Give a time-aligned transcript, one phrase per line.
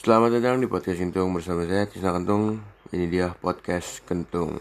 [0.00, 2.56] Selamat datang di podcast Kentung bersama saya Tisna Kentung.
[2.88, 4.56] Ini dia podcast Kentung.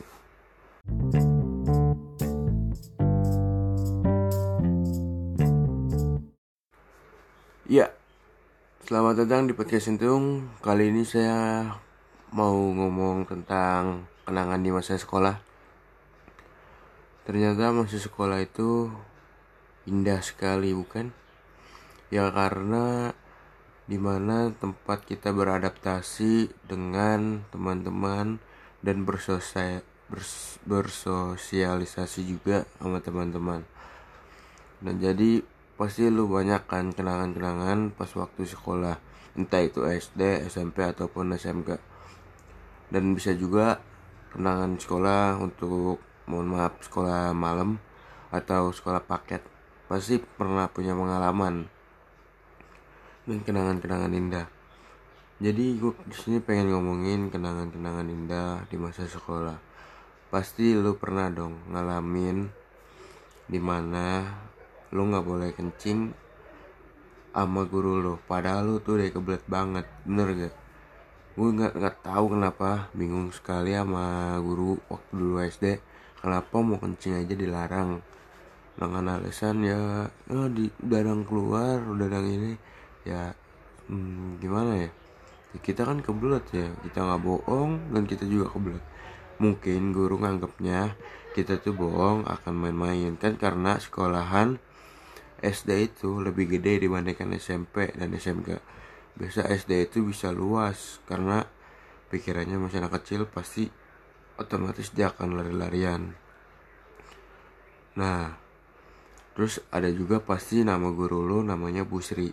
[7.72, 7.88] Ya,
[8.84, 10.52] selamat datang di podcast Kentung.
[10.60, 11.72] Kali ini saya
[12.36, 15.40] mau ngomong tentang kenangan di masa sekolah.
[17.24, 18.92] Ternyata masa sekolah itu
[19.88, 21.16] indah sekali, bukan?
[22.12, 23.16] Ya karena
[23.90, 28.38] di mana tempat kita beradaptasi dengan teman-teman
[28.86, 29.82] dan bersosial
[30.14, 33.66] bers, bersosialisasi juga sama teman-teman.
[34.78, 35.42] Dan jadi
[35.74, 39.02] pasti lu banyak kan kenangan-kenangan pas waktu sekolah,
[39.34, 41.82] entah itu SD, SMP ataupun SMK.
[42.94, 43.82] Dan bisa juga
[44.38, 45.98] kenangan sekolah untuk
[46.30, 47.82] mohon maaf sekolah malam
[48.30, 49.42] atau sekolah paket.
[49.90, 51.79] Pasti pernah punya pengalaman
[53.30, 54.48] dan kenangan-kenangan indah.
[55.38, 59.56] Jadi gue di sini pengen ngomongin kenangan-kenangan indah di masa sekolah.
[60.34, 62.50] Pasti lu pernah dong ngalamin
[63.46, 64.26] di mana
[64.90, 66.10] lu nggak boleh kencing
[67.30, 68.14] sama guru lu.
[68.26, 70.56] Padahal lu tuh udah kebelet banget, bener gak?
[71.38, 75.66] Gue nggak nggak tahu kenapa bingung sekali sama guru waktu dulu SD.
[76.20, 78.02] Kenapa mau kencing aja dilarang?
[78.76, 82.79] Dengan alasan ya, oh, di darang keluar, darang ini
[83.10, 83.34] ya
[83.90, 84.90] hmm, gimana ya?
[85.66, 86.70] Kita kan kebelet ya.
[86.86, 88.86] Kita nggak bohong dan kita juga kebelet.
[89.42, 90.94] Mungkin guru nganggapnya
[91.34, 93.34] kita tuh bohong akan main-main kan?
[93.34, 94.62] Karena sekolahan
[95.42, 98.60] SD itu lebih gede dibandingkan SMP dan SMK
[99.20, 101.44] biasa SD itu bisa luas karena
[102.08, 103.68] pikirannya masih anak kecil pasti
[104.40, 106.16] otomatis dia akan lari-larian.
[108.00, 108.36] Nah
[109.36, 112.32] terus ada juga pasti nama guru lo namanya Busri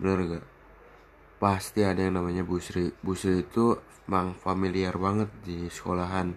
[0.00, 0.46] bener gak?
[1.36, 3.76] Pasti ada yang namanya Busri Busri itu
[4.08, 6.34] memang familiar banget di sekolahan.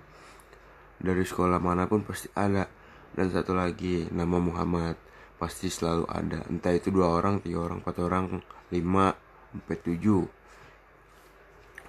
[1.02, 2.69] Dari sekolah mana pun pasti ada.
[3.14, 4.94] Dan satu lagi nama Muhammad
[5.41, 6.46] pasti selalu ada.
[6.47, 8.25] Entah itu dua orang tiga orang empat orang
[8.69, 9.16] lima
[9.50, 10.23] sampai tujuh.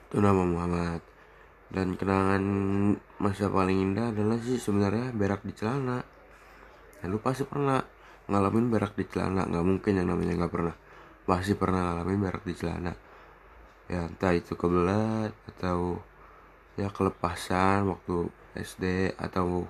[0.09, 1.05] Itu nama Muhammad.
[1.69, 2.45] Dan kenangan
[3.21, 6.01] masa paling indah adalah sih sebenarnya berak di celana.
[6.99, 7.83] Ya, lu pasti pernah
[8.27, 9.45] ngalamin berak di celana.
[9.45, 10.75] Nggak mungkin yang namanya nggak pernah
[11.25, 12.93] pasti pernah ngalamin berak di celana.
[13.89, 16.01] Ya entah itu kebelat atau
[16.77, 19.69] ya kelepasan waktu SD atau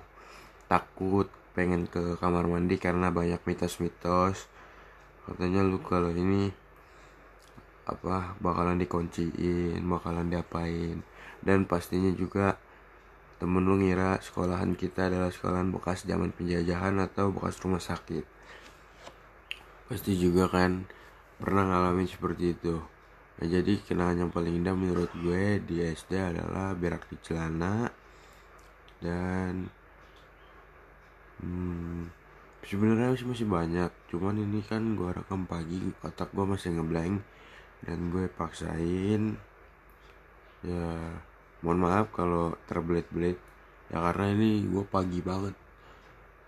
[0.67, 4.51] takut pengen ke kamar mandi karena banyak mitos-mitos.
[5.25, 6.51] Katanya lu kalau ini
[7.85, 11.01] apa bakalan dikunciin bakalan diapain.
[11.39, 12.59] Dan pastinya juga
[13.39, 18.25] temen lu ngira sekolahan kita adalah sekolahan bekas zaman penjajahan atau bekas rumah sakit.
[19.85, 20.89] Pasti juga kan
[21.35, 22.75] pernah ngalamin seperti itu.
[23.35, 27.91] Nah jadi kenangan yang paling indah menurut gue di SD adalah berak di celana
[29.03, 29.67] dan
[31.43, 32.07] hmm,
[32.63, 33.91] sebenarnya masih masih banyak.
[34.07, 37.19] Cuman ini kan gue rekam pagi otak gue masih ngeblank
[37.83, 39.35] dan gue paksain.
[40.63, 40.87] Ya
[41.59, 43.35] mohon maaf kalau terbelit-belit.
[43.91, 45.55] Ya karena ini gue pagi banget.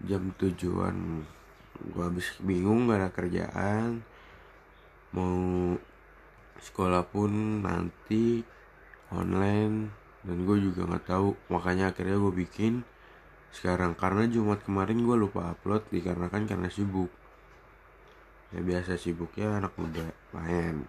[0.08, 1.28] Jam tujuan
[1.78, 4.02] gue habis bingung gak ada kerjaan
[5.16, 5.76] mau
[6.58, 8.42] sekolah pun nanti
[9.14, 9.94] online
[10.26, 11.30] dan gue juga nggak tahu.
[11.54, 12.84] Makanya akhirnya gue bikin
[13.54, 13.96] sekarang.
[13.96, 17.12] Karena Jumat kemarin gue lupa upload dikarenakan karena sibuk.
[18.52, 20.88] Ya biasa sibuk ya anak muda main.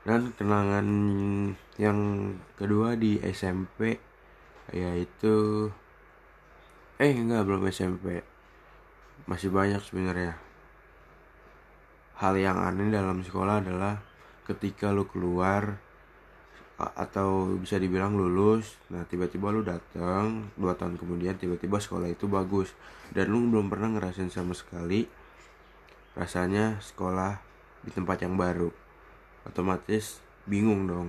[0.00, 0.86] Dan kenangan
[1.76, 1.98] yang
[2.56, 4.00] kedua di SMP
[4.70, 5.66] yaitu
[7.00, 8.22] eh enggak belum SMP
[9.26, 10.49] masih banyak sebenarnya
[12.20, 13.96] hal yang aneh dalam sekolah adalah
[14.44, 15.80] ketika lu keluar
[16.80, 22.72] atau bisa dibilang lulus nah tiba-tiba lu datang dua tahun kemudian tiba-tiba sekolah itu bagus.
[23.12, 25.04] Dan lu belum pernah ngerasain sama sekali
[26.16, 27.40] rasanya sekolah
[27.84, 28.68] di tempat yang baru.
[29.48, 31.08] Otomatis bingung dong.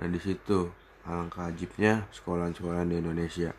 [0.00, 0.72] Nah di situ
[1.04, 3.52] alangkah ajibnya sekolah-sekolah di Indonesia.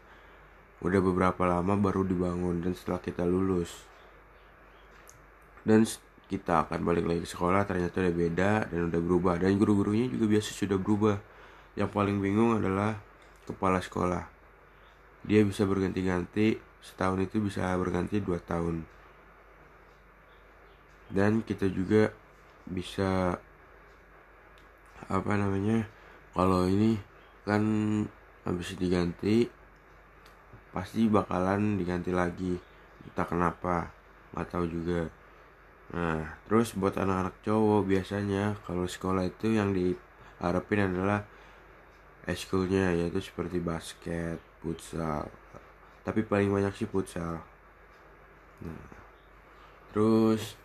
[0.82, 3.86] Udah beberapa lama baru dibangun dan setelah kita lulus.
[5.66, 5.86] Dan
[6.26, 9.36] kita akan balik lagi ke sekolah ternyata udah beda dan udah berubah.
[9.38, 11.18] Dan guru-gurunya juga biasa sudah berubah.
[11.78, 12.98] Yang paling bingung adalah
[13.46, 14.26] kepala sekolah.
[15.26, 18.86] Dia bisa berganti-ganti setahun itu bisa berganti dua tahun.
[21.14, 22.10] Dan kita juga
[22.66, 23.38] bisa
[25.06, 25.86] apa namanya
[26.34, 26.98] kalau ini
[27.46, 27.62] kan
[28.42, 29.46] habis diganti
[30.74, 32.58] pasti bakalan diganti lagi.
[33.06, 33.94] Entah kenapa
[34.34, 35.06] nggak tahu juga
[35.94, 41.22] Nah, terus buat anak-anak cowok biasanya kalau sekolah itu yang diharapin adalah
[42.26, 45.30] eskulnya yaitu seperti basket, futsal.
[46.02, 47.38] Tapi paling banyak sih futsal.
[48.66, 48.86] Nah,
[49.94, 50.58] terus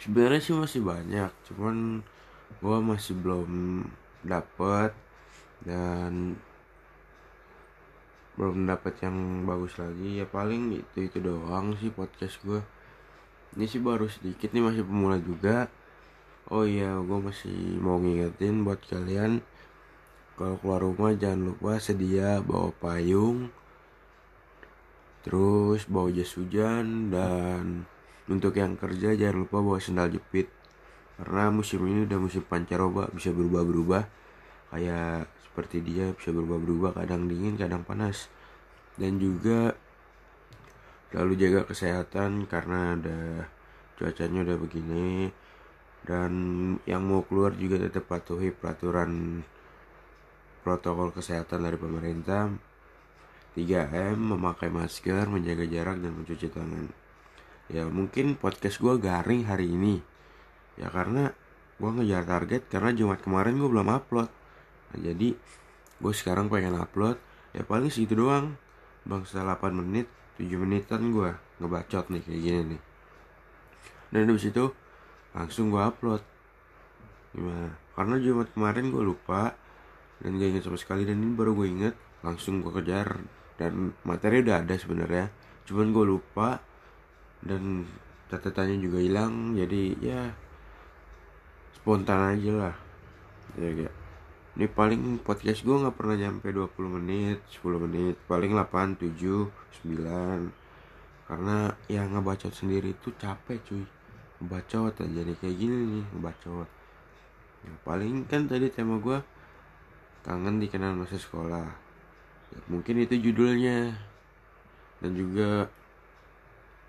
[0.00, 2.00] sebenarnya sih masih banyak, cuman
[2.64, 3.84] gua masih belum
[4.24, 4.96] dapet
[5.62, 6.38] dan
[8.38, 12.62] belum dapet yang bagus lagi ya paling itu itu doang sih podcast gue
[13.56, 15.70] ini sih baru sedikit nih masih pemula juga.
[16.48, 19.44] Oh iya gue masih mau ngingetin buat kalian
[20.38, 23.52] kalau keluar rumah jangan lupa sedia bawa payung
[25.26, 27.84] terus bawa jas hujan dan
[28.28, 30.52] untuk yang kerja jangan lupa bawa sendal jepit.
[31.18, 34.04] Karena musim ini udah musim pancaroba bisa berubah-berubah.
[34.70, 36.94] Kayak seperti dia bisa berubah-berubah.
[36.94, 38.28] Kadang dingin kadang panas.
[38.94, 39.74] Dan juga
[41.12, 43.18] lalu jaga kesehatan karena ada
[43.96, 45.32] cuacanya udah begini.
[46.04, 46.32] Dan
[46.88, 49.42] yang mau keluar juga tetap patuhi peraturan
[50.64, 52.48] protokol kesehatan dari pemerintah.
[53.58, 56.86] 3M memakai masker menjaga jarak dan mencuci tangan.
[57.68, 60.00] Ya mungkin podcast gue garing hari ini.
[60.78, 61.34] Ya karena
[61.78, 64.30] gue ngejar target karena Jumat kemarin gue belum upload.
[64.94, 65.34] Nah, jadi
[65.98, 67.18] gue sekarang pengen upload
[67.52, 68.54] ya paling segitu doang.
[69.02, 70.06] Bang setelah 8 menit
[70.38, 72.82] 7 menitan gue ngebacot nih kayak gini nih.
[74.14, 74.70] Dan habis itu
[75.34, 76.22] langsung gue upload.
[77.34, 77.74] Gimana?
[77.98, 79.52] Karena Jumat kemarin gue lupa
[80.22, 83.18] dan gak inget sama sekali dan ini baru gue inget langsung gue kejar
[83.58, 85.26] dan materi udah ada sebenarnya.
[85.66, 86.62] Cuman gue lupa
[87.42, 87.86] dan
[88.30, 90.22] catatannya juga hilang jadi ya
[91.74, 92.76] spontan aja lah.
[93.58, 93.94] Ya kayak
[94.58, 98.18] ini paling podcast gue nggak pernah nyampe 20 menit 10 menit.
[98.26, 99.46] Paling 8 7
[99.86, 103.86] 9 karena yang ngebacot sendiri itu capek cuy.
[104.42, 106.66] Ngebacot aja nih kayak gini nih ngebacot.
[107.62, 109.22] Ya, paling kan tadi tema gue
[110.26, 111.70] kangen dikenal masa sekolah.
[112.50, 113.94] Ya, mungkin itu judulnya.
[114.98, 115.70] Dan juga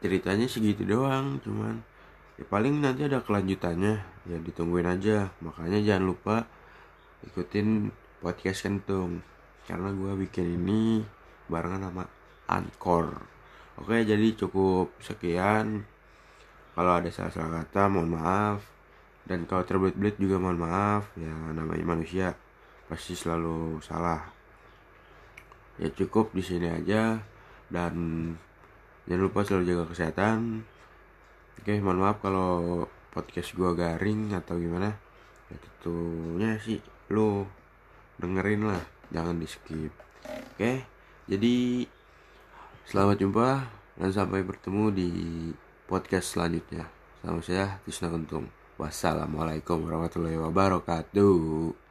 [0.01, 1.85] ceritanya segitu doang cuman.
[2.41, 4.01] Ya paling nanti ada kelanjutannya.
[4.25, 5.29] Ya ditungguin aja.
[5.45, 6.49] Makanya jangan lupa
[7.27, 9.23] ikutin podcast kentung
[9.67, 11.03] karena gue bikin ini
[11.49, 12.03] barengan sama
[12.49, 13.07] Anchor.
[13.79, 15.83] Oke jadi cukup sekian.
[16.75, 18.59] Kalau ada salah-salah kata mohon maaf.
[19.23, 21.11] Dan kalau terbelit-belit juga mohon maaf.
[21.15, 22.27] Ya namanya manusia
[22.89, 24.31] pasti selalu salah.
[25.77, 27.21] Ya cukup di sini aja.
[27.69, 27.95] Dan
[29.05, 30.65] jangan lupa selalu jaga kesehatan.
[31.61, 32.83] Oke mohon maaf kalau
[33.13, 34.97] podcast gue garing atau gimana.
[35.47, 37.49] Ya tentunya sih lo
[38.21, 39.93] dengerin lah jangan di skip
[40.55, 40.73] oke
[41.29, 41.85] jadi
[42.89, 43.49] selamat jumpa
[43.99, 45.09] dan sampai bertemu di
[45.89, 46.87] podcast selanjutnya.
[47.19, 48.47] Sama saya Tisna Kentung.
[48.79, 51.88] Wassalamualaikum warahmatullahi wabarakatuh